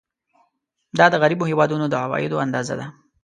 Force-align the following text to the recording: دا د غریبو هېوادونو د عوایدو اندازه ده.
دا 0.97 1.05
د 1.13 1.15
غریبو 1.21 1.45
هېوادونو 1.51 1.85
د 1.89 1.95
عوایدو 2.03 2.41
اندازه 2.45 2.73
ده. 2.79 2.85